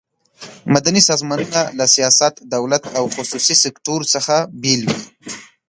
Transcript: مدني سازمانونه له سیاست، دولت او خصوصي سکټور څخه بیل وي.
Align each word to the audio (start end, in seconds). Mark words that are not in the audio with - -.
مدني 0.75 1.01
سازمانونه 1.09 1.61
له 1.77 1.85
سیاست، 1.95 2.33
دولت 2.55 2.83
او 2.97 3.03
خصوصي 3.15 3.55
سکټور 3.63 4.01
څخه 4.13 4.35
بیل 4.61 4.81
وي. 4.87 4.99